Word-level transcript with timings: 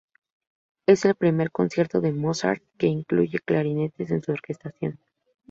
Es 0.87 1.05
el 1.05 1.13
primer 1.13 1.51
concierto 1.51 2.01
de 2.01 2.11
Mozart 2.11 2.63
que 2.79 2.87
incluye 2.87 3.37
clarinetes 3.37 4.09
en 4.09 4.23
su 4.23 4.31
orquestación. 4.31 4.97